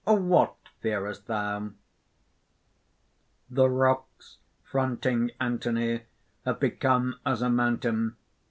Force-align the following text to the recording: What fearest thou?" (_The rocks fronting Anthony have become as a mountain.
What 0.07 0.55
fearest 0.81 1.27
thou?" 1.27 1.73
(_The 3.53 3.69
rocks 3.69 4.39
fronting 4.63 5.29
Anthony 5.39 6.05
have 6.43 6.59
become 6.59 7.19
as 7.23 7.43
a 7.43 7.51
mountain. 7.51 8.15